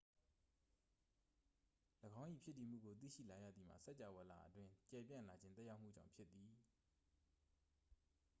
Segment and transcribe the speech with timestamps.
[2.21, 6.51] ၎င်း၏ ဖြစ်တည်မှုကို သိရှိလာရသည်မှာ စကြာဝဠာအတွင်း ကျယ်ပြန့်လာခြင်း သက်ရောက်မှုကြောင့် ဖြစ်သည်